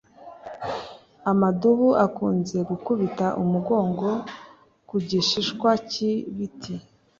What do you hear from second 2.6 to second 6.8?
gukubita umugongo ku gishishwa cyibiti